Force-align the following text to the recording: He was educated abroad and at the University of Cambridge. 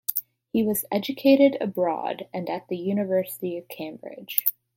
He 0.51 0.63
was 0.63 0.83
educated 0.91 1.57
abroad 1.61 2.27
and 2.33 2.49
at 2.49 2.69
the 2.69 2.75
University 2.77 3.55
of 3.55 3.67
Cambridge. 3.67 4.43